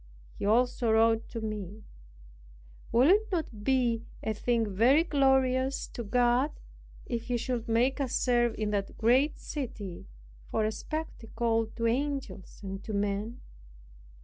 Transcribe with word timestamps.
He 0.39 0.47
also 0.47 0.91
wrote 0.91 1.29
to 1.29 1.41
me, 1.41 1.83
"Will 2.91 3.11
it 3.11 3.31
not 3.31 3.63
be 3.63 4.01
a 4.23 4.33
thing 4.33 4.67
very 4.67 5.03
glorious 5.03 5.85
to 5.89 6.03
God, 6.03 6.49
if 7.05 7.25
He 7.25 7.37
should 7.37 7.67
make 7.69 8.01
us 8.01 8.15
serve 8.15 8.55
in 8.57 8.71
that 8.71 8.97
great 8.97 9.37
city, 9.37 10.07
for 10.49 10.65
a 10.65 10.71
spectacle 10.71 11.67
to 11.75 11.85
angels 11.85 12.61
and 12.63 12.83
to 12.83 12.93
men?" 12.93 13.41